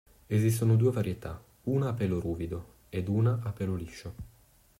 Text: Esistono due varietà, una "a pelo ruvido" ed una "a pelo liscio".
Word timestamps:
Esistono 0.25 0.77
due 0.77 0.91
varietà, 0.91 1.39
una 1.65 1.89
"a 1.89 1.93
pelo 1.93 2.19
ruvido" 2.19 2.73
ed 2.89 3.07
una 3.07 3.39
"a 3.43 3.51
pelo 3.51 3.75
liscio". 3.75 4.15